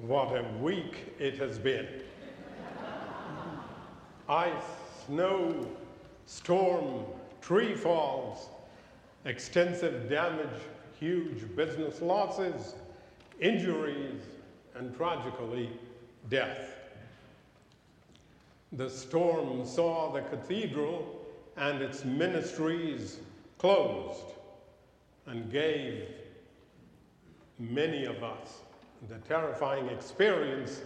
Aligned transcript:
What 0.00 0.28
a 0.28 0.44
week 0.60 1.12
it 1.18 1.38
has 1.38 1.58
been. 1.58 1.88
Ice, 4.28 4.52
snow, 5.06 5.66
storm, 6.26 7.04
tree 7.40 7.74
falls, 7.74 8.48
extensive 9.24 10.08
damage, 10.08 10.60
huge 11.00 11.44
business 11.56 12.00
losses, 12.00 12.76
injuries, 13.40 14.22
and 14.76 14.96
tragically, 14.96 15.68
death. 16.30 16.78
The 18.70 18.88
storm 18.88 19.66
saw 19.66 20.12
the 20.12 20.20
cathedral 20.20 21.26
and 21.56 21.82
its 21.82 22.04
ministries 22.04 23.18
closed 23.58 24.26
and 25.26 25.50
gave 25.50 26.04
many 27.58 28.04
of 28.04 28.22
us 28.22 28.60
the 29.06 29.18
terrifying 29.28 29.88
experience 29.88 30.80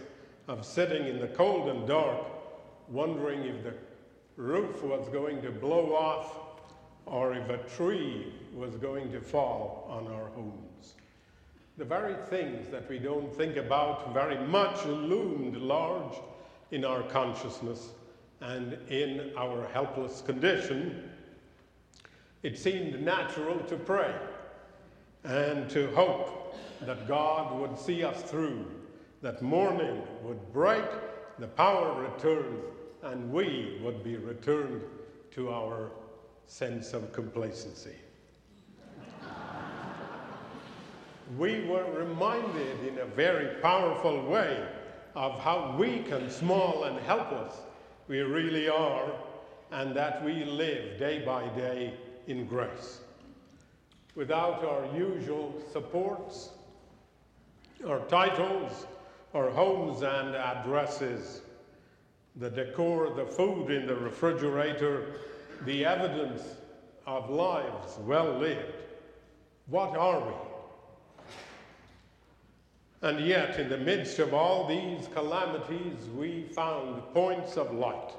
of 0.47 0.65
sitting 0.65 1.07
in 1.07 1.19
the 1.19 1.27
cold 1.27 1.69
and 1.69 1.87
dark, 1.87 2.19
wondering 2.89 3.43
if 3.43 3.63
the 3.63 3.73
roof 4.35 4.83
was 4.83 5.07
going 5.09 5.41
to 5.41 5.51
blow 5.51 5.95
off 5.95 6.37
or 7.05 7.33
if 7.33 7.49
a 7.49 7.57
tree 7.75 8.33
was 8.53 8.75
going 8.75 9.11
to 9.11 9.21
fall 9.21 9.87
on 9.89 10.11
our 10.13 10.27
homes. 10.29 10.93
The 11.77 11.85
very 11.85 12.15
things 12.27 12.69
that 12.69 12.87
we 12.87 12.99
don't 12.99 13.33
think 13.35 13.57
about 13.57 14.13
very 14.13 14.37
much 14.47 14.85
loomed 14.85 15.57
large 15.57 16.13
in 16.71 16.85
our 16.85 17.01
consciousness 17.03 17.89
and 18.41 18.77
in 18.89 19.31
our 19.37 19.67
helpless 19.69 20.21
condition. 20.21 21.09
It 22.43 22.59
seemed 22.59 23.01
natural 23.01 23.59
to 23.61 23.75
pray 23.75 24.13
and 25.23 25.69
to 25.71 25.87
hope 25.95 26.55
that 26.85 27.07
God 27.07 27.59
would 27.59 27.77
see 27.77 28.03
us 28.03 28.21
through, 28.23 28.65
that 29.21 29.41
morning 29.41 30.01
would 30.23 30.53
break, 30.53 30.83
the 31.39 31.47
power 31.47 32.01
return, 32.01 32.61
and 33.03 33.31
we 33.31 33.79
would 33.83 34.03
be 34.03 34.17
returned 34.17 34.81
to 35.31 35.51
our 35.51 35.91
sense 36.47 36.93
of 36.93 37.11
complacency. 37.11 37.95
we 41.37 41.65
were 41.65 41.91
reminded 41.93 42.87
in 42.87 42.99
a 42.99 43.05
very 43.05 43.61
powerful 43.61 44.21
way 44.25 44.65
of 45.15 45.39
how 45.39 45.75
weak 45.77 46.11
and 46.11 46.31
small 46.31 46.83
and 46.83 46.99
helpless 46.99 47.55
we 48.07 48.19
really 48.19 48.69
are, 48.69 49.11
and 49.71 49.95
that 49.95 50.23
we 50.23 50.43
live 50.43 50.99
day 50.99 51.23
by 51.25 51.47
day 51.55 51.93
in 52.27 52.45
grace 52.45 52.99
without 54.15 54.63
our 54.63 54.85
usual 54.95 55.53
supports, 55.71 56.49
our 57.87 57.99
titles, 58.07 58.85
our 59.33 59.49
homes 59.49 60.03
and 60.03 60.35
addresses, 60.35 61.41
the 62.37 62.49
decor, 62.49 63.13
the 63.15 63.25
food 63.25 63.71
in 63.71 63.85
the 63.85 63.95
refrigerator, 63.95 65.05
the 65.65 65.85
evidence 65.85 66.41
of 67.05 67.29
lives 67.29 67.97
well 67.99 68.37
lived. 68.37 68.73
What 69.67 69.95
are 69.95 70.19
we? 70.19 70.33
And 73.01 73.19
yet, 73.19 73.59
in 73.59 73.67
the 73.67 73.77
midst 73.77 74.19
of 74.19 74.33
all 74.33 74.65
these 74.65 75.09
calamities, 75.13 76.09
we 76.15 76.43
found 76.43 77.03
points 77.13 77.57
of 77.57 77.73
light. 77.73 78.13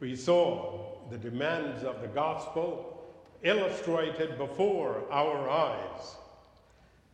We 0.00 0.16
saw 0.16 0.96
the 1.10 1.18
demands 1.18 1.84
of 1.84 2.00
the 2.00 2.08
gospel 2.08 3.04
illustrated 3.42 4.38
before 4.38 5.04
our 5.10 5.50
eyes. 5.50 6.16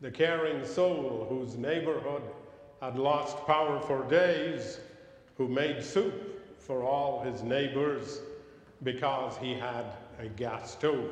The 0.00 0.10
caring 0.10 0.64
soul 0.64 1.26
whose 1.28 1.56
neighborhood 1.56 2.22
had 2.82 2.98
lost 2.98 3.38
power 3.46 3.80
for 3.80 4.06
days, 4.08 4.78
who 5.38 5.48
made 5.48 5.82
soup 5.82 6.58
for 6.58 6.82
all 6.82 7.22
his 7.22 7.42
neighbors 7.42 8.20
because 8.82 9.38
he 9.38 9.54
had 9.54 9.86
a 10.18 10.28
gas 10.28 10.72
stove. 10.72 11.10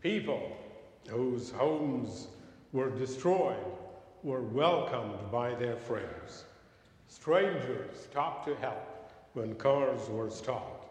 People 0.00 0.56
whose 1.08 1.50
homes 1.50 2.26
were 2.72 2.90
destroyed 2.90 3.64
were 4.24 4.42
welcomed 4.42 5.30
by 5.30 5.54
their 5.54 5.76
friends. 5.76 6.44
Strangers 7.06 8.00
stopped 8.00 8.48
to 8.48 8.56
help 8.56 9.12
when 9.34 9.54
cars 9.54 10.08
were 10.08 10.30
stopped. 10.30 10.88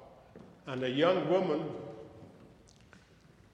And 0.67 0.81
a 0.83 0.89
young 0.89 1.29
woman 1.29 1.65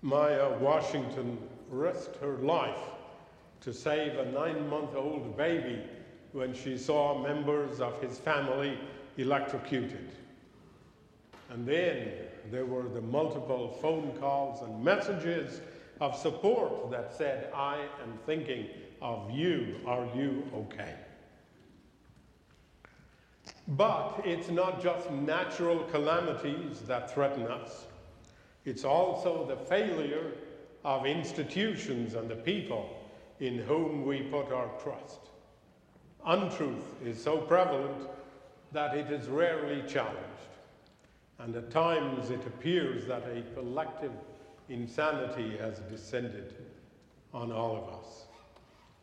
Maya 0.04 0.58
Washington 0.60 1.38
risked 1.70 2.18
her 2.18 2.38
life 2.38 2.80
to 3.62 3.74
save 3.74 4.18
a 4.18 4.32
nine 4.32 4.68
month 4.70 4.96
old 4.96 5.38
baby 5.38 5.82
when 6.34 6.54
she 6.54 6.78
saw 6.78 7.22
members 7.22 7.80
of 7.80 8.02
his 8.02 8.18
family 8.18 8.78
electrocuted. 9.18 10.10
And 11.50 11.68
then 11.68 12.10
there 12.50 12.66
were 12.66 12.88
the 12.88 13.02
multiple 13.02 13.78
phone 13.82 14.14
calls 14.20 14.62
and 14.62 14.84
messages 14.84 15.62
of 16.00 16.16
support 16.16 16.90
that 16.92 17.14
said, 17.14 17.52
I 17.54 17.86
am 18.02 18.18
thinking 18.26 18.68
of 19.02 19.30
you. 19.30 19.76
Are 19.86 20.08
you 20.16 20.44
okay? 20.56 20.96
But 23.68 24.22
it's 24.24 24.50
not 24.50 24.82
just 24.82 25.12
natural 25.12 25.84
calamities 25.86 26.80
that 26.82 27.14
threaten 27.14 27.44
us. 27.44 27.86
It's 28.66 28.86
also 28.86 29.46
the 29.46 29.58
failure 29.58 30.32
of 30.84 31.06
institutions 31.06 32.16
and 32.16 32.30
the 32.30 32.36
people 32.36 33.01
in 33.42 33.58
whom 33.58 34.06
we 34.06 34.22
put 34.22 34.52
our 34.54 34.70
trust. 34.82 35.20
Untruth 36.26 37.04
is 37.04 37.22
so 37.22 37.40
prevalent 37.40 38.08
that 38.72 38.96
it 38.96 39.12
is 39.12 39.28
rarely 39.28 39.82
challenged. 39.88 40.22
And 41.40 41.56
at 41.56 41.72
times 41.72 42.30
it 42.30 42.46
appears 42.46 43.08
that 43.08 43.24
a 43.24 43.42
collective 43.56 44.12
insanity 44.70 45.58
has 45.58 45.80
descended 45.90 46.54
on 47.34 47.52
all 47.52 47.76
of 47.76 48.00
us. 48.00 48.26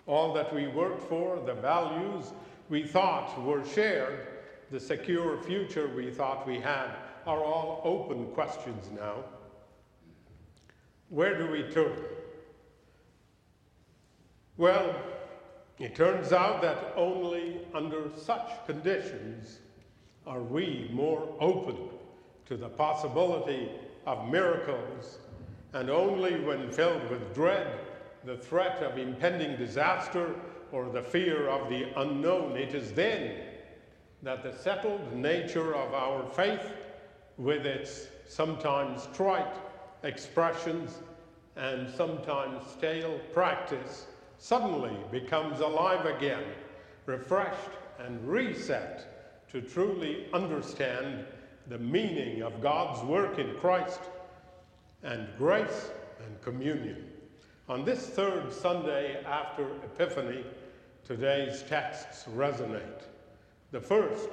All 0.06 0.32
that 0.34 0.54
we 0.54 0.68
worked 0.68 1.02
for, 1.08 1.42
the 1.44 1.54
values 1.54 2.32
we 2.68 2.84
thought 2.84 3.42
were 3.42 3.64
shared, 3.64 4.28
the 4.70 4.78
secure 4.78 5.42
future 5.42 5.88
we 5.88 6.12
thought 6.12 6.46
we 6.46 6.60
had, 6.60 6.90
are 7.26 7.42
all 7.42 7.82
open 7.84 8.26
questions 8.28 8.88
now. 8.94 9.24
Where 11.08 11.36
do 11.36 11.50
we 11.50 11.64
turn? 11.64 11.96
Well, 14.58 14.92
it 15.78 15.94
turns 15.94 16.32
out 16.32 16.62
that 16.62 16.92
only 16.96 17.60
under 17.72 18.10
such 18.16 18.50
conditions 18.66 19.60
are 20.26 20.42
we 20.42 20.90
more 20.92 21.32
open 21.38 21.76
to 22.46 22.56
the 22.56 22.68
possibility 22.68 23.70
of 24.04 24.28
miracles, 24.28 25.18
and 25.74 25.88
only 25.88 26.40
when 26.40 26.72
filled 26.72 27.08
with 27.08 27.32
dread, 27.32 27.68
the 28.24 28.36
threat 28.36 28.82
of 28.82 28.98
impending 28.98 29.56
disaster, 29.56 30.34
or 30.72 30.88
the 30.88 31.02
fear 31.02 31.48
of 31.48 31.70
the 31.70 31.92
unknown, 32.00 32.56
it 32.56 32.74
is 32.74 32.90
then 32.92 33.36
that 34.24 34.42
the 34.42 34.52
settled 34.52 35.12
nature 35.14 35.76
of 35.76 35.94
our 35.94 36.28
faith, 36.30 36.72
with 37.36 37.64
its 37.64 38.08
sometimes 38.26 39.06
trite 39.14 39.54
expressions 40.02 40.98
and 41.54 41.88
sometimes 41.88 42.68
stale 42.72 43.20
practice 43.32 44.08
suddenly 44.38 44.96
becomes 45.10 45.60
alive 45.60 46.06
again, 46.06 46.44
refreshed 47.06 47.70
and 47.98 48.26
reset 48.26 49.46
to 49.50 49.60
truly 49.60 50.26
understand 50.32 51.24
the 51.68 51.78
meaning 51.78 52.42
of 52.42 52.62
God's 52.62 53.02
work 53.04 53.38
in 53.38 53.54
Christ 53.56 54.00
and 55.02 55.28
grace 55.36 55.90
and 56.24 56.40
communion. 56.42 57.04
On 57.68 57.84
this 57.84 58.06
third 58.06 58.52
Sunday 58.52 59.22
after 59.24 59.66
Epiphany, 59.84 60.44
today's 61.04 61.62
texts 61.64 62.24
resonate. 62.34 63.02
The 63.72 63.80
first 63.80 64.30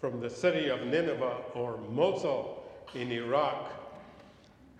from 0.00 0.20
the 0.20 0.28
city 0.28 0.68
of 0.68 0.86
Nineveh 0.86 1.42
or 1.54 1.78
Mosul 1.88 2.62
in 2.94 3.10
Iraq 3.10 3.72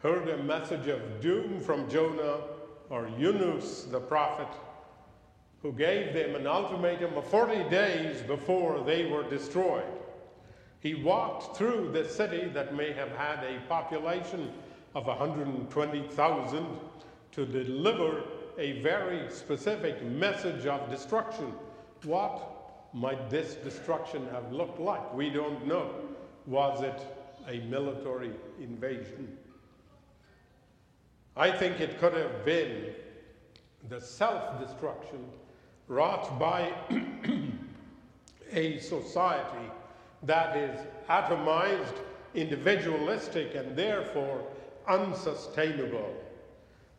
heard 0.02 0.28
a 0.28 0.42
message 0.42 0.86
of 0.88 1.22
doom 1.22 1.60
from 1.60 1.88
Jonah 1.88 2.40
or 2.90 3.08
Yunus 3.18 3.84
the 3.84 4.00
prophet, 4.00 4.48
who 5.62 5.72
gave 5.72 6.12
them 6.12 6.34
an 6.34 6.46
ultimatum 6.46 7.14
of 7.14 7.26
40 7.26 7.68
days 7.70 8.20
before 8.22 8.84
they 8.84 9.06
were 9.06 9.28
destroyed. 9.28 9.84
He 10.80 10.94
walked 10.94 11.56
through 11.56 11.92
the 11.92 12.06
city 12.06 12.48
that 12.50 12.74
may 12.74 12.92
have 12.92 13.10
had 13.12 13.42
a 13.42 13.60
population 13.68 14.52
of 14.94 15.06
120,000 15.06 16.66
to 17.32 17.46
deliver 17.46 18.22
a 18.58 18.82
very 18.82 19.30
specific 19.30 20.02
message 20.02 20.66
of 20.66 20.90
destruction. 20.90 21.52
What 22.04 22.92
might 22.92 23.30
this 23.30 23.54
destruction 23.54 24.28
have 24.30 24.52
looked 24.52 24.78
like? 24.78 25.14
We 25.14 25.30
don't 25.30 25.66
know. 25.66 25.90
Was 26.46 26.82
it 26.82 27.00
a 27.48 27.60
military 27.66 28.32
invasion? 28.60 29.38
I 31.36 31.50
think 31.50 31.80
it 31.80 31.98
could 31.98 32.14
have 32.14 32.44
been 32.44 32.94
the 33.88 34.00
self 34.00 34.60
destruction 34.60 35.24
wrought 35.88 36.38
by 36.38 36.72
a 38.52 38.78
society 38.78 39.70
that 40.22 40.56
is 40.56 40.80
atomized, 41.08 41.96
individualistic, 42.34 43.54
and 43.54 43.76
therefore 43.76 44.46
unsustainable, 44.86 46.14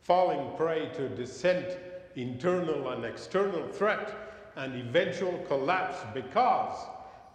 falling 0.02 0.56
prey 0.58 0.90
to 0.96 1.08
dissent, 1.10 1.78
internal 2.16 2.90
and 2.90 3.06
external 3.06 3.68
threat, 3.70 4.14
and 4.58 4.76
eventual 4.76 5.38
collapse 5.48 5.98
because 6.14 6.78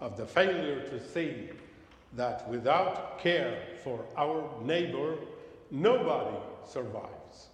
of 0.00 0.16
the 0.16 0.26
failure 0.26 0.80
to 0.88 1.00
see 1.00 1.48
that 2.14 2.48
without 2.48 3.18
care 3.18 3.62
for 3.82 4.04
our 4.16 4.50
neighbor, 4.62 5.16
nobody 5.70 6.36
survives. 6.66 7.48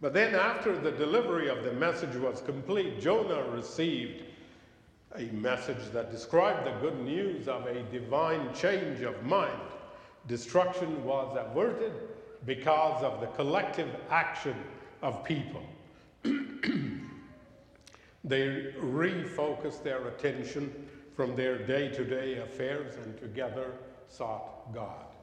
But 0.00 0.12
then, 0.12 0.34
after 0.34 0.76
the 0.76 0.90
delivery 0.90 1.48
of 1.48 1.64
the 1.64 1.72
message 1.72 2.16
was 2.16 2.42
complete, 2.42 3.00
Jonah 3.00 3.42
received 3.50 4.24
a 5.16 5.24
message 5.32 5.92
that 5.92 6.10
described 6.10 6.66
the 6.66 6.72
good 6.80 7.00
news 7.00 7.48
of 7.48 7.66
a 7.66 7.82
divine 7.84 8.52
change 8.52 9.00
of 9.02 9.22
mind. 9.22 9.52
Destruction 10.26 11.04
was 11.04 11.36
averted 11.38 11.92
because 12.44 13.02
of 13.02 13.20
the 13.20 13.28
collective 13.28 13.88
action 14.10 14.56
of 15.02 15.24
people. 15.24 15.62
they 18.24 18.72
refocused 18.78 19.82
their 19.82 20.08
attention 20.08 20.86
from 21.14 21.36
their 21.36 21.58
day 21.58 21.88
to 21.88 22.04
day 22.04 22.38
affairs 22.38 22.96
and 22.96 23.16
together 23.18 23.72
sought 24.08 24.74
God. 24.74 25.13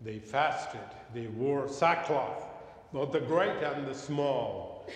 They 0.00 0.18
fasted, 0.18 0.80
they 1.12 1.26
wore 1.26 1.68
sackcloth, 1.68 2.44
both 2.92 3.12
the 3.12 3.20
great 3.20 3.62
and 3.62 3.86
the 3.86 3.94
small. 3.94 4.86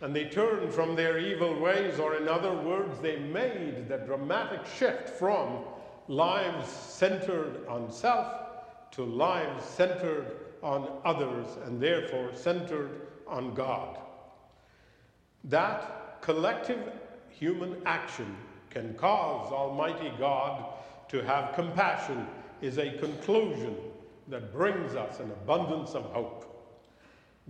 And 0.00 0.14
they 0.14 0.26
turned 0.26 0.72
from 0.72 0.94
their 0.94 1.18
evil 1.18 1.58
ways, 1.58 1.98
or 1.98 2.16
in 2.16 2.28
other 2.28 2.54
words, 2.54 2.98
they 3.00 3.18
made 3.18 3.88
the 3.88 3.98
dramatic 3.98 4.64
shift 4.66 5.10
from 5.10 5.64
lives 6.08 6.68
centered 6.68 7.66
on 7.68 7.90
self 7.90 8.26
to 8.92 9.04
lives 9.04 9.64
centered 9.64 10.36
on 10.62 10.88
others 11.04 11.46
and 11.64 11.80
therefore 11.80 12.30
centered 12.34 13.08
on 13.26 13.54
God. 13.54 13.98
That 15.44 16.20
collective 16.20 16.92
human 17.30 17.76
action 17.86 18.36
can 18.70 18.94
cause 18.94 19.52
Almighty 19.52 20.12
God 20.18 20.74
to 21.08 21.22
have 21.24 21.54
compassion 21.54 22.26
is 22.60 22.78
a 22.78 22.98
conclusion 22.98 23.76
that 24.30 24.52
brings 24.52 24.94
us 24.94 25.20
an 25.20 25.30
abundance 25.30 25.94
of 25.94 26.04
hope. 26.04 26.46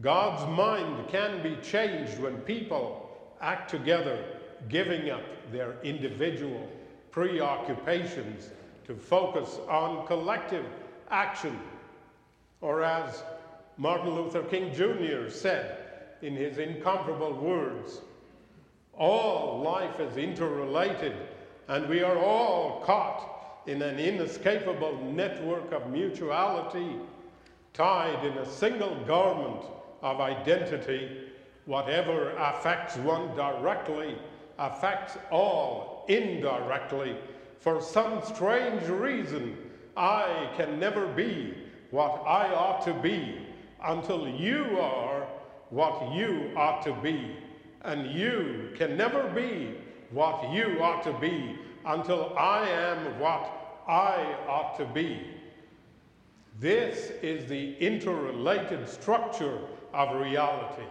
God's 0.00 0.50
mind 0.56 1.08
can 1.08 1.42
be 1.42 1.56
changed 1.56 2.18
when 2.18 2.36
people 2.38 3.10
act 3.40 3.70
together, 3.70 4.24
giving 4.68 5.10
up 5.10 5.22
their 5.52 5.74
individual 5.82 6.68
preoccupations 7.10 8.50
to 8.86 8.94
focus 8.94 9.58
on 9.68 10.06
collective 10.06 10.64
action. 11.10 11.58
Or 12.60 12.82
as 12.82 13.22
Martin 13.76 14.14
Luther 14.14 14.42
King 14.42 14.72
Jr. 14.74 15.28
said 15.30 15.78
in 16.22 16.34
his 16.34 16.58
incomparable 16.58 17.32
words, 17.32 18.00
all 18.96 19.60
life 19.62 19.98
is 20.00 20.16
interrelated, 20.16 21.14
and 21.68 21.88
we 21.88 22.02
are 22.02 22.18
all 22.18 22.82
caught 22.84 23.39
in 23.70 23.82
an 23.82 24.00
inescapable 24.00 25.00
network 25.12 25.70
of 25.70 25.88
mutuality, 25.90 26.96
tied 27.72 28.24
in 28.24 28.36
a 28.38 28.44
single 28.44 28.96
garment 29.04 29.64
of 30.02 30.20
identity. 30.20 31.28
Whatever 31.66 32.30
affects 32.36 32.96
one 32.96 33.32
directly 33.36 34.18
affects 34.58 35.16
all 35.30 36.04
indirectly. 36.08 37.16
For 37.60 37.80
some 37.80 38.20
strange 38.24 38.88
reason, 38.88 39.56
I 39.96 40.50
can 40.56 40.80
never 40.80 41.06
be 41.06 41.54
what 41.92 42.24
I 42.26 42.52
ought 42.52 42.84
to 42.86 42.94
be 42.94 43.46
until 43.84 44.26
you 44.26 44.80
are 44.80 45.28
what 45.70 46.12
you 46.12 46.50
ought 46.56 46.82
to 46.82 46.92
be 46.94 47.36
and 47.82 48.10
you 48.10 48.70
can 48.74 48.96
never 48.96 49.28
be 49.28 49.76
what 50.10 50.50
you 50.52 50.82
ought 50.82 51.04
to 51.04 51.12
be 51.20 51.56
until 51.86 52.36
I 52.36 52.68
am 52.68 53.20
what 53.20 53.59
I 53.90 54.36
ought 54.46 54.78
to 54.78 54.84
be. 54.84 55.20
This 56.60 57.10
is 57.22 57.48
the 57.48 57.76
interrelated 57.78 58.88
structure 58.88 59.58
of 59.92 60.20
reality. 60.20 60.86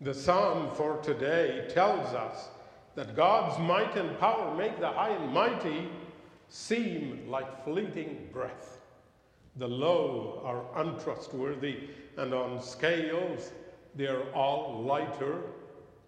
The 0.00 0.14
psalm 0.14 0.74
for 0.74 0.96
today 1.02 1.66
tells 1.68 2.14
us 2.14 2.48
that 2.94 3.14
God's 3.14 3.58
might 3.58 3.94
and 3.96 4.18
power 4.18 4.56
make 4.56 4.80
the 4.80 4.88
high 4.88 5.10
and 5.10 5.34
mighty 5.34 5.90
seem 6.48 7.28
like 7.28 7.64
fleeting 7.64 8.30
breath. 8.32 8.80
The 9.56 9.68
low 9.68 10.40
are 10.46 10.82
untrustworthy, 10.82 11.90
and 12.16 12.32
on 12.32 12.62
scales 12.62 13.52
they're 13.96 14.32
all 14.34 14.82
lighter 14.82 15.42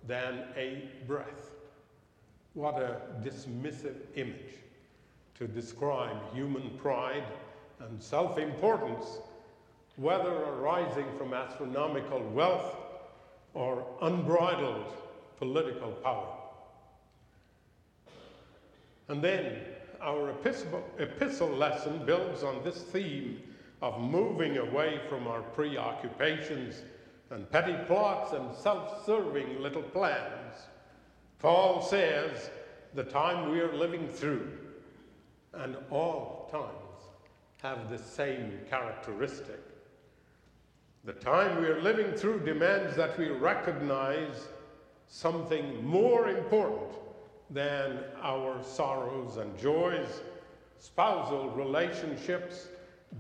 than 0.06 0.44
a 0.56 0.88
breath. 1.06 1.53
What 2.54 2.80
a 2.80 3.00
dismissive 3.22 3.96
image 4.14 4.54
to 5.38 5.48
describe 5.48 6.16
human 6.32 6.70
pride 6.78 7.24
and 7.80 8.00
self 8.00 8.38
importance, 8.38 9.18
whether 9.96 10.30
arising 10.30 11.06
from 11.18 11.34
astronomical 11.34 12.20
wealth 12.30 12.76
or 13.54 13.84
unbridled 14.02 14.86
political 15.38 15.90
power. 15.92 16.28
And 19.08 19.22
then 19.22 19.58
our 20.00 20.30
epistle, 20.30 21.48
lesson 21.48 22.06
builds 22.06 22.42
on 22.42 22.62
this 22.62 22.82
theme 22.82 23.42
of 23.82 24.00
moving 24.00 24.58
away 24.58 25.00
from 25.08 25.26
our 25.26 25.42
preoccupations 25.42 26.82
and 27.30 27.50
petty 27.50 27.76
plots 27.86 28.32
and 28.32 28.54
self 28.54 29.04
serving 29.04 29.60
little 29.60 29.82
plans. 29.82 30.54
Paul 31.38 31.82
says 31.82 32.50
the 32.94 33.04
time 33.04 33.50
we 33.50 33.60
are 33.60 33.74
living 33.74 34.08
through 34.08 34.50
and 35.52 35.76
all 35.90 36.48
times 36.50 36.84
have 37.62 37.90
the 37.90 37.98
same 37.98 38.60
characteristic. 38.68 39.60
The 41.04 41.12
time 41.12 41.60
we 41.60 41.68
are 41.68 41.80
living 41.80 42.12
through 42.12 42.40
demands 42.40 42.96
that 42.96 43.18
we 43.18 43.28
recognize 43.28 44.48
something 45.06 45.84
more 45.84 46.28
important 46.28 46.92
than 47.50 48.00
our 48.22 48.62
sorrows 48.62 49.36
and 49.36 49.56
joys, 49.58 50.22
spousal 50.78 51.50
relationships, 51.50 52.68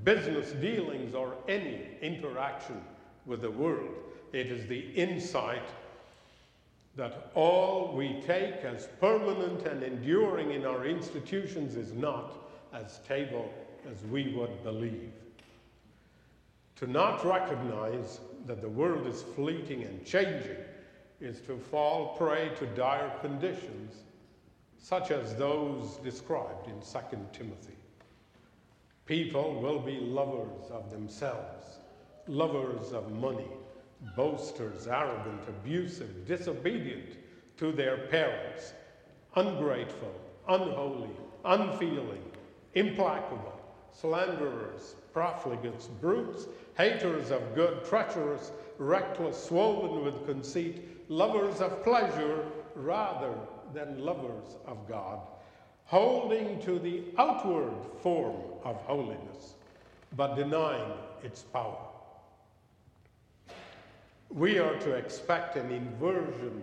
business 0.02 0.52
dealings, 0.52 1.14
or 1.14 1.34
any 1.48 1.82
interaction 2.00 2.82
with 3.26 3.42
the 3.42 3.50
world. 3.50 3.94
It 4.32 4.48
is 4.48 4.66
the 4.66 4.90
insight 4.94 5.68
that 6.96 7.30
all 7.34 7.92
we 7.96 8.20
take 8.20 8.56
as 8.64 8.88
permanent 9.00 9.66
and 9.66 9.82
enduring 9.82 10.52
in 10.52 10.64
our 10.64 10.86
institutions 10.86 11.76
is 11.76 11.92
not 11.92 12.32
as 12.72 12.92
stable 12.92 13.52
as 13.90 14.04
we 14.10 14.32
would 14.34 14.62
believe. 14.62 15.12
To 16.76 16.86
not 16.86 17.24
recognize 17.24 18.20
that 18.46 18.60
the 18.60 18.68
world 18.68 19.06
is 19.06 19.22
fleeting 19.22 19.82
and 19.82 20.04
changing 20.04 20.56
is 21.20 21.40
to 21.42 21.56
fall 21.56 22.16
prey 22.16 22.50
to 22.58 22.66
dire 22.66 23.10
conditions, 23.20 23.94
such 24.78 25.10
as 25.10 25.34
those 25.36 25.96
described 26.04 26.68
in 26.68 26.80
2 26.80 26.98
Timothy. 27.32 27.76
People 29.06 29.60
will 29.60 29.80
be 29.80 29.98
lovers 29.98 30.70
of 30.70 30.90
themselves 30.90 31.78
lovers 32.26 32.92
of 32.92 33.10
money, 33.12 33.46
boasters, 34.16 34.86
arrogant, 34.86 35.42
abusive, 35.48 36.26
disobedient 36.26 37.16
to 37.56 37.72
their 37.72 38.06
parents, 38.08 38.74
ungrateful, 39.36 40.12
unholy, 40.48 41.10
unfeeling, 41.44 42.22
implacable, 42.74 43.60
slanderers, 43.92 44.96
profligates, 45.12 45.88
brutes, 46.00 46.46
haters 46.76 47.30
of 47.30 47.54
good, 47.54 47.84
treacherous, 47.84 48.52
reckless, 48.78 49.42
swollen 49.42 50.04
with 50.04 50.26
conceit, 50.26 50.82
lovers 51.08 51.60
of 51.60 51.82
pleasure 51.84 52.44
rather 52.74 53.34
than 53.72 54.04
lovers 54.04 54.56
of 54.66 54.88
God, 54.88 55.20
holding 55.84 56.60
to 56.62 56.78
the 56.78 57.04
outward 57.18 57.74
form 58.02 58.36
of 58.64 58.76
holiness, 58.82 59.54
but 60.16 60.34
denying 60.34 60.92
its 61.22 61.42
power 61.42 61.93
we 64.34 64.58
are 64.58 64.76
to 64.80 64.92
expect 64.92 65.56
an 65.56 65.70
inversion 65.70 66.60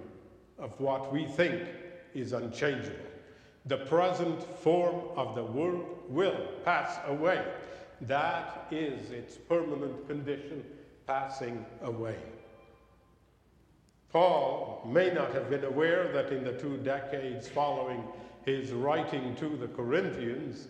of 0.60 0.78
what 0.80 1.12
we 1.12 1.26
think 1.26 1.64
is 2.14 2.34
unchangeable. 2.34 2.98
The 3.66 3.78
present 3.78 4.44
form 4.60 5.06
of 5.16 5.36
the 5.36 5.44
world 5.44 5.86
will 6.10 6.50
pass 6.66 7.00
away. 7.08 7.42
That 8.02 8.68
is 8.72 9.12
its 9.12 9.38
permanent 9.38 10.06
condition, 10.08 10.66
passing 11.08 11.66
away. 11.82 12.18
Paul 14.12 14.86
may 14.92 15.14
not 15.14 15.34
have 15.34 15.50
been 15.50 15.64
aware 15.64 16.12
that 16.12 16.34
in 16.34 16.44
the 16.44 16.54
two 16.54 16.76
decades 16.78 17.48
following 17.48 18.04
his 18.46 18.72
writing 18.74 19.34
to 19.38 19.56
the 19.56 19.68
Corinthians, 19.68 20.68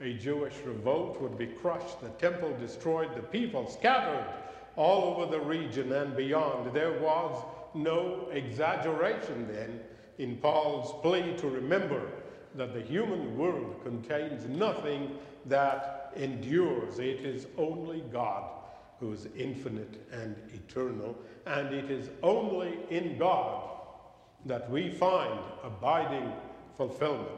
a 0.00 0.12
Jewish 0.12 0.54
revolt 0.64 1.20
would 1.20 1.36
be 1.36 1.46
crushed, 1.46 2.00
the 2.00 2.10
temple 2.10 2.54
destroyed, 2.60 3.16
the 3.16 3.22
people 3.22 3.68
scattered 3.68 4.26
all 4.76 5.14
over 5.14 5.30
the 5.30 5.40
region 5.40 5.92
and 5.92 6.16
beyond. 6.16 6.72
There 6.72 7.00
was 7.00 7.42
no 7.74 8.28
exaggeration 8.32 9.48
then 9.50 9.80
in 10.18 10.36
Paul's 10.36 10.94
plea 11.02 11.36
to 11.38 11.48
remember 11.48 12.10
that 12.54 12.72
the 12.72 12.80
human 12.80 13.36
world 13.36 13.80
contains 13.82 14.48
nothing 14.48 15.18
that 15.46 16.12
endures. 16.16 16.98
It 16.98 17.20
is 17.20 17.46
only 17.58 18.02
God 18.12 18.50
who 18.98 19.12
is 19.12 19.28
infinite 19.36 20.06
and 20.10 20.34
eternal, 20.54 21.16
and 21.44 21.74
it 21.74 21.90
is 21.90 22.08
only 22.22 22.78
in 22.88 23.18
God 23.18 23.70
that 24.46 24.70
we 24.70 24.90
find 24.90 25.38
abiding 25.62 26.32
fulfillment. 26.76 27.28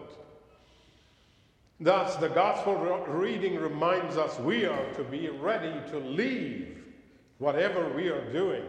Thus, 1.80 2.16
the 2.16 2.28
gospel 2.28 2.74
reading 3.06 3.56
reminds 3.56 4.16
us 4.16 4.38
we 4.40 4.66
are 4.66 4.92
to 4.94 5.04
be 5.04 5.28
ready 5.28 5.74
to 5.90 5.98
leave 5.98 6.77
whatever 7.38 7.88
we 7.90 8.08
are 8.08 8.32
doing 8.32 8.64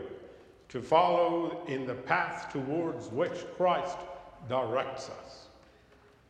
to 0.70 0.82
follow 0.82 1.64
in 1.68 1.86
the 1.86 1.96
path 1.96 2.52
towards 2.52 3.08
which 3.08 3.46
Christ 3.58 3.98
directs 4.48 5.10
us. 5.10 5.48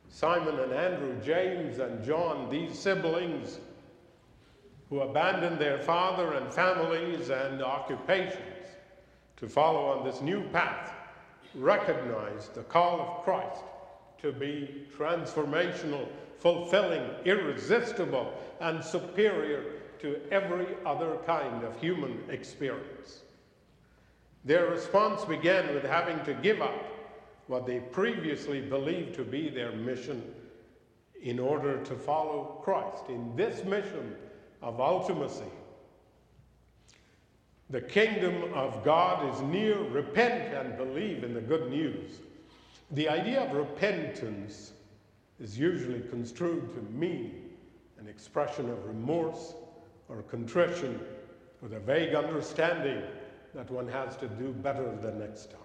Simon 0.10 0.60
and 0.60 0.74
Andrew, 0.74 1.16
James 1.22 1.80
and 1.80 2.04
John, 2.04 2.50
these 2.50 2.78
siblings 2.78 3.60
who 4.90 5.02
abandoned 5.02 5.60
their 5.60 5.78
father 5.78 6.34
and 6.34 6.52
families 6.52 7.30
and 7.30 7.62
occupations 7.62 8.68
to 9.38 9.48
follow 9.48 9.86
on 9.86 10.04
this 10.04 10.22
new 10.22 10.42
path, 10.50 10.94
recognized 11.54 12.56
the 12.56 12.64
call 12.64 13.02
of 13.02 13.24
Christ 13.24 13.62
to 14.22 14.32
be 14.32 14.88
transformational, 14.98 16.08
fulfilling, 16.40 17.04
irresistible, 17.26 18.34
and 18.60 18.84
superior 18.84 19.64
to 20.02 20.20
every 20.32 20.68
other 20.86 21.18
kind 21.26 21.64
of 21.64 21.80
human 21.80 22.20
experience. 22.30 23.20
Their 24.46 24.68
response 24.68 25.26
began 25.26 25.74
with 25.74 25.84
having 25.84 26.24
to 26.26 26.34
give 26.34 26.62
up 26.62 26.86
what 27.48 27.66
they 27.66 27.80
previously 27.80 28.62
believed 28.62 29.16
to 29.16 29.24
be 29.24 29.50
their 29.50 29.72
mission 29.72 30.24
in 31.22 31.40
order 31.40 31.84
to 31.84 31.96
follow 31.96 32.62
Christ. 32.64 33.10
In 33.10 33.36
this 33.36 33.64
mission 33.66 34.16
of 34.62 34.78
ultimacy, 34.78 35.50
the 37.70 37.82
kingdom 37.82 38.54
of 38.54 38.84
God 38.84 39.34
is 39.34 39.42
near. 39.42 39.78
Repent 39.90 40.54
and 40.54 40.78
believe 40.78 41.24
in 41.24 41.34
the 41.34 41.42
good 41.42 41.70
news. 41.70 42.20
The 42.92 43.10
idea 43.10 43.42
of 43.42 43.56
repentance 43.56 44.72
is 45.40 45.58
usually 45.58 46.02
construed 46.10 46.74
to 46.74 46.82
mean 46.94 47.50
an 48.00 48.08
expression 48.08 48.70
of 48.70 48.86
remorse 48.86 49.54
or 50.10 50.24
contrition 50.24 51.00
with 51.62 51.74
a 51.74 51.80
vague 51.80 52.16
understanding 52.16 53.02
that 53.54 53.70
one 53.70 53.88
has 53.88 54.16
to 54.18 54.28
do 54.28 54.52
better 54.52 54.96
the 55.02 55.12
next 55.12 55.52
time. 55.52 55.60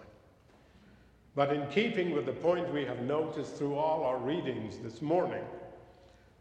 But 1.34 1.52
in 1.52 1.66
keeping 1.68 2.14
with 2.14 2.26
the 2.26 2.32
point 2.32 2.72
we 2.72 2.84
have 2.84 3.00
noticed 3.00 3.56
through 3.56 3.74
all 3.74 4.04
our 4.04 4.18
readings 4.18 4.78
this 4.78 5.02
morning, 5.02 5.44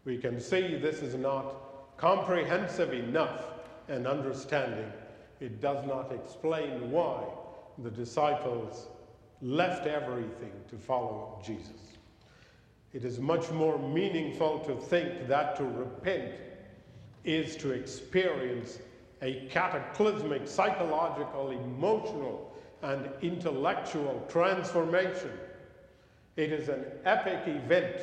we 0.05 0.17
can 0.17 0.39
see 0.39 0.75
this 0.75 1.01
is 1.01 1.15
not 1.15 1.97
comprehensive 1.97 2.93
enough 2.93 3.45
an 3.87 4.05
understanding. 4.05 4.91
It 5.39 5.61
does 5.61 5.85
not 5.85 6.11
explain 6.11 6.91
why 6.91 7.23
the 7.79 7.89
disciples 7.89 8.87
left 9.41 9.87
everything 9.87 10.51
to 10.69 10.77
follow 10.77 11.41
Jesus. 11.43 11.97
It 12.93 13.03
is 13.03 13.19
much 13.19 13.49
more 13.51 13.79
meaningful 13.79 14.59
to 14.59 14.75
think 14.75 15.27
that 15.27 15.55
to 15.57 15.63
repent 15.63 16.33
is 17.23 17.55
to 17.57 17.71
experience 17.71 18.79
a 19.21 19.47
cataclysmic 19.49 20.47
psychological, 20.47 21.51
emotional, 21.51 22.53
and 22.81 23.09
intellectual 23.21 24.25
transformation. 24.27 25.31
It 26.35 26.51
is 26.51 26.67
an 26.67 26.83
epic 27.05 27.47
event 27.47 27.95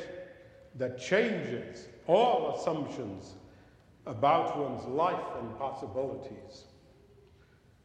that 0.75 0.99
changes 0.99 1.87
all 2.07 2.55
assumptions 2.55 3.33
about 4.07 4.57
one's 4.57 4.85
life 4.85 5.23
and 5.39 5.57
possibilities. 5.59 6.63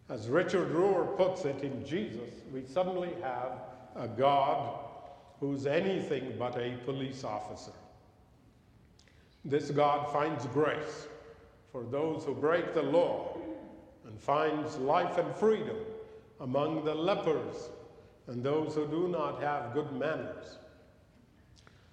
As 0.09 0.29
Richard 0.29 0.73
Rohr 0.73 1.17
puts 1.17 1.45
it 1.45 1.63
in 1.63 1.85
Jesus, 1.85 2.33
we 2.53 2.65
suddenly 2.65 3.11
have 3.23 3.61
a 3.97 4.09
God 4.09 4.79
who's 5.41 5.67
anything 5.67 6.35
but 6.39 6.57
a 6.57 6.77
police 6.85 7.25
officer. 7.25 7.73
This 9.45 9.71
God 9.71 10.11
finds 10.13 10.47
grace 10.47 11.09
for 11.77 11.83
those 11.91 12.25
who 12.25 12.33
break 12.33 12.73
the 12.73 12.83
law 12.83 13.37
and 14.07 14.19
finds 14.19 14.79
life 14.79 15.19
and 15.19 15.37
freedom 15.37 15.77
among 16.41 16.83
the 16.87 16.95
lepers 16.95 17.69
and 18.29 18.43
those 18.43 18.75
who 18.75 18.87
do 18.87 19.09
not 19.09 19.43
have 19.43 19.75
good 19.75 19.93
manners. 19.93 20.57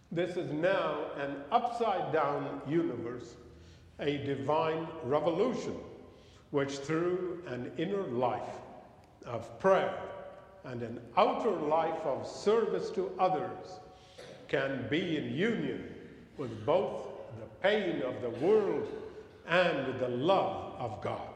This 0.10 0.38
is 0.38 0.54
now 0.54 1.08
an 1.18 1.36
upside 1.52 2.14
down 2.14 2.62
universe, 2.66 3.36
a 4.00 4.20
divine 4.20 4.88
revolution, 5.04 5.76
which 6.52 6.78
through 6.78 7.44
an 7.48 7.70
inner 7.78 8.04
life 8.04 8.56
of 9.26 9.60
prayer 9.60 10.00
and 10.64 10.82
an 10.82 11.02
outer 11.18 11.52
life 11.52 12.00
of 12.06 12.26
service 12.26 12.90
to 12.92 13.12
others 13.20 13.82
can 14.48 14.88
be 14.90 15.18
in 15.18 15.34
union 15.34 15.94
with 16.38 16.66
both 16.66 17.02
the 17.38 17.48
pain 17.62 18.02
of 18.04 18.22
the 18.22 18.30
world 18.30 18.88
and 19.48 20.00
the 20.00 20.08
love 20.08 20.76
of 20.80 21.02
God. 21.02 21.30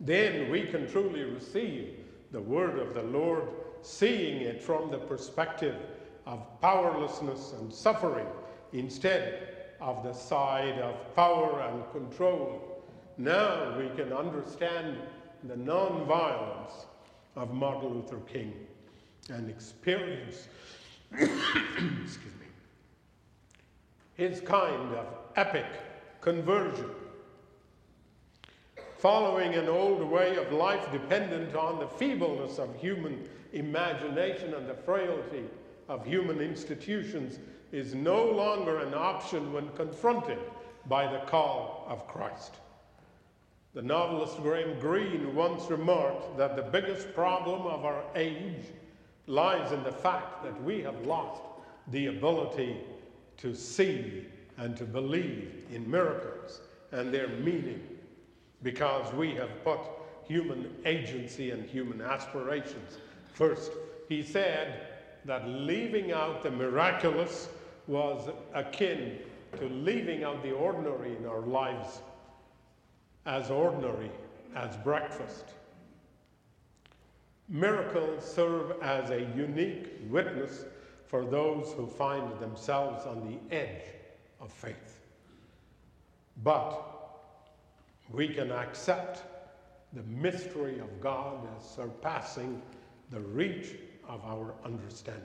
Then 0.00 0.50
we 0.50 0.64
can 0.64 0.88
truly 0.88 1.22
receive 1.22 1.94
the 2.32 2.40
word 2.40 2.78
of 2.78 2.94
the 2.94 3.02
Lord, 3.02 3.44
seeing 3.82 4.42
it 4.42 4.62
from 4.62 4.90
the 4.90 4.98
perspective 4.98 5.76
of 6.26 6.60
powerlessness 6.60 7.52
and 7.58 7.72
suffering 7.72 8.26
instead 8.72 9.48
of 9.80 10.02
the 10.02 10.12
side 10.12 10.78
of 10.78 11.14
power 11.14 11.60
and 11.60 11.90
control. 11.92 12.82
Now 13.18 13.76
we 13.78 13.88
can 13.96 14.12
understand 14.12 14.96
the 15.44 15.56
non-violence 15.56 16.86
of 17.36 17.52
Martin 17.52 17.94
Luther 17.94 18.20
King 18.32 18.54
and 19.28 19.50
experience 19.50 20.48
excuse 21.12 22.24
me, 22.40 22.46
his 24.14 24.40
kind 24.40 24.94
of 24.94 25.06
epic 25.36 25.66
conversion 26.22 26.88
following 28.96 29.54
an 29.54 29.68
old 29.68 30.00
way 30.00 30.36
of 30.36 30.52
life 30.52 30.90
dependent 30.92 31.56
on 31.56 31.80
the 31.80 31.88
feebleness 31.88 32.58
of 32.60 32.72
human 32.76 33.28
imagination 33.52 34.54
and 34.54 34.68
the 34.68 34.74
frailty 34.74 35.42
of 35.88 36.06
human 36.06 36.40
institutions 36.40 37.40
is 37.72 37.96
no 37.96 38.24
longer 38.24 38.78
an 38.78 38.94
option 38.94 39.52
when 39.52 39.68
confronted 39.70 40.38
by 40.86 41.10
the 41.10 41.18
call 41.26 41.84
of 41.88 42.06
Christ. 42.06 42.54
The 43.74 43.82
novelist 43.82 44.36
Graham 44.36 44.78
Greene 44.78 45.34
once 45.34 45.68
remarked 45.68 46.38
that 46.38 46.54
the 46.54 46.62
biggest 46.62 47.12
problem 47.12 47.62
of 47.62 47.84
our 47.84 48.04
age 48.14 48.66
lies 49.26 49.72
in 49.72 49.82
the 49.82 49.90
fact 49.90 50.44
that 50.44 50.62
we 50.62 50.80
have 50.82 51.04
lost 51.04 51.42
the 51.88 52.06
ability 52.06 52.76
to 53.38 53.52
see 53.52 54.26
and 54.58 54.76
to 54.76 54.84
believe 54.84 55.64
in 55.72 55.90
miracles 55.90 56.60
and 56.92 57.12
their 57.12 57.28
meaning 57.28 57.82
because 58.62 59.12
we 59.14 59.34
have 59.34 59.64
put 59.64 59.80
human 60.26 60.70
agency 60.84 61.50
and 61.50 61.68
human 61.68 62.00
aspirations 62.00 62.98
first. 63.34 63.72
He 64.08 64.22
said 64.22 64.86
that 65.24 65.48
leaving 65.48 66.12
out 66.12 66.42
the 66.42 66.50
miraculous 66.50 67.48
was 67.86 68.28
akin 68.54 69.18
to 69.58 69.66
leaving 69.68 70.24
out 70.24 70.42
the 70.42 70.52
ordinary 70.52 71.16
in 71.16 71.26
our 71.26 71.40
lives 71.40 72.00
as 73.26 73.50
ordinary 73.50 74.10
as 74.54 74.76
breakfast. 74.78 75.44
Miracles 77.48 78.24
serve 78.24 78.80
as 78.82 79.10
a 79.10 79.20
unique 79.36 79.90
witness 80.08 80.64
for 81.06 81.24
those 81.24 81.72
who 81.76 81.86
find 81.86 82.38
themselves 82.40 83.04
on 83.06 83.20
the 83.30 83.54
edge 83.54 83.82
of 84.42 84.52
faith. 84.52 85.00
But 86.42 86.82
we 88.10 88.28
can 88.28 88.50
accept 88.50 89.22
the 89.92 90.02
mystery 90.02 90.78
of 90.80 91.00
God 91.00 91.46
as 91.56 91.68
surpassing 91.68 92.60
the 93.10 93.20
reach 93.20 93.76
of 94.08 94.24
our 94.24 94.54
understanding, 94.64 95.22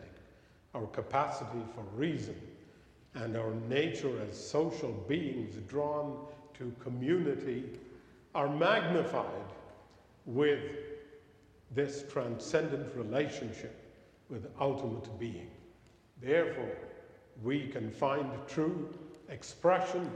our 0.75 0.85
capacity 0.87 1.63
for 1.73 1.81
reason, 1.95 2.39
and 3.15 3.35
our 3.35 3.53
nature 3.67 4.21
as 4.29 4.37
social 4.37 4.91
beings 5.07 5.55
drawn 5.67 6.17
to 6.53 6.73
community 6.83 7.63
are 8.35 8.49
magnified 8.49 9.53
with 10.25 10.59
this 11.73 12.03
transcendent 12.11 12.95
relationship 12.95 13.75
with 14.29 14.47
ultimate 14.59 15.17
being. 15.19 15.49
Therefore, 16.21 16.77
we 17.43 17.67
can 17.67 17.89
find 17.89 18.29
true 18.47 18.93
expression 19.29 20.09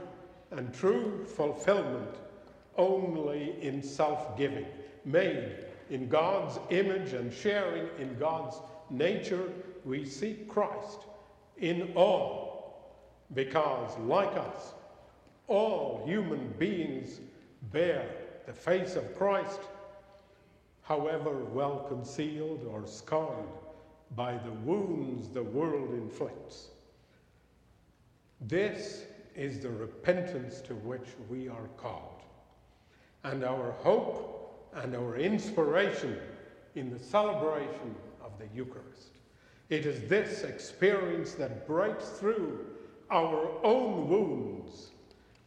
and 0.50 0.72
true 0.72 1.24
fulfillment 1.24 2.16
only 2.76 3.54
in 3.60 3.82
self 3.82 4.36
giving, 4.36 4.66
made 5.04 5.56
in 5.90 6.08
God's 6.08 6.58
image 6.70 7.12
and 7.12 7.32
sharing 7.32 7.88
in 7.98 8.16
God's 8.18 8.56
nature. 8.90 9.52
We 9.84 10.04
seek 10.04 10.48
Christ 10.48 11.00
in 11.58 11.92
all, 11.94 12.96
because, 13.34 13.98
like 14.00 14.34
us, 14.36 14.72
all 15.48 16.02
human 16.06 16.54
beings 16.58 17.20
bear 17.72 18.06
the 18.46 18.52
face 18.52 18.96
of 18.96 19.16
Christ, 19.16 19.60
however 20.82 21.44
well 21.52 21.84
concealed 21.88 22.66
or 22.70 22.86
scarred 22.86 23.48
by 24.16 24.32
the 24.38 24.50
wounds 24.50 25.28
the 25.28 25.42
world 25.42 25.94
inflicts. 25.94 26.68
This 28.48 29.04
is 29.36 29.60
the 29.60 29.70
repentance 29.70 30.60
to 30.62 30.74
which 30.74 31.08
we 31.28 31.48
are 31.48 31.68
called. 31.76 32.22
And 33.24 33.44
our 33.44 33.72
hope 33.72 34.70
and 34.74 34.96
our 34.96 35.16
inspiration 35.16 36.18
in 36.74 36.90
the 36.90 36.98
celebration 36.98 37.94
of 38.22 38.32
the 38.38 38.46
Eucharist. 38.54 39.10
It 39.68 39.86
is 39.86 40.08
this 40.08 40.42
experience 40.42 41.32
that 41.34 41.66
breaks 41.66 42.08
through 42.10 42.66
our 43.10 43.48
own 43.64 44.08
wounds 44.08 44.90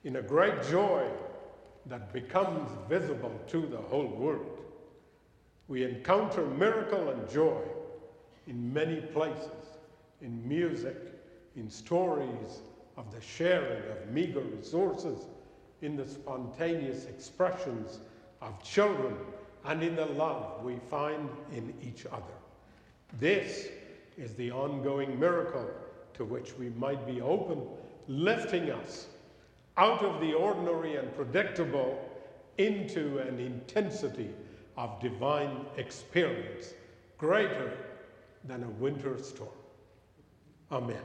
in 0.03 0.15
a 0.17 0.21
great 0.21 0.63
joy 0.69 1.05
that 1.87 2.13
becomes 2.13 2.69
visible 2.87 3.37
to 3.47 3.65
the 3.67 3.77
whole 3.77 4.07
world. 4.07 4.59
We 5.67 5.83
encounter 5.83 6.45
miracle 6.45 7.09
and 7.09 7.29
joy 7.29 7.61
in 8.47 8.71
many 8.71 9.01
places, 9.01 9.49
in 10.21 10.47
music, 10.47 10.97
in 11.55 11.69
stories 11.69 12.61
of 12.97 13.11
the 13.13 13.21
sharing 13.21 13.83
of 13.91 14.09
meager 14.11 14.41
resources, 14.41 15.25
in 15.81 15.95
the 15.95 16.07
spontaneous 16.07 17.05
expressions 17.05 17.99
of 18.41 18.63
children, 18.63 19.15
and 19.65 19.83
in 19.83 19.95
the 19.95 20.05
love 20.05 20.63
we 20.63 20.77
find 20.89 21.29
in 21.51 21.73
each 21.81 22.05
other. 22.05 22.23
This 23.19 23.67
is 24.17 24.33
the 24.35 24.51
ongoing 24.51 25.19
miracle 25.19 25.69
to 26.13 26.25
which 26.25 26.57
we 26.57 26.69
might 26.69 27.05
be 27.05 27.21
open, 27.21 27.61
lifting 28.07 28.71
us 28.71 29.07
out 29.77 30.01
of 30.01 30.21
the 30.21 30.33
ordinary 30.33 30.95
and 30.95 31.13
predictable 31.15 31.99
into 32.57 33.17
an 33.19 33.39
intensity 33.39 34.29
of 34.77 35.01
divine 35.01 35.65
experience 35.77 36.73
greater 37.17 37.77
than 38.45 38.63
a 38.63 38.69
winter 38.69 39.17
storm. 39.21 39.49
Amen. 40.71 41.03